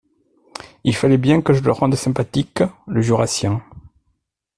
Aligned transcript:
Il 0.83 0.95
fallait 0.95 1.19
bien 1.19 1.43
que 1.43 1.53
je 1.53 1.61
le 1.61 1.71
rende 1.71 1.93
sympathique, 1.93 2.63
le 2.87 3.01
Jurassien. 3.03 3.61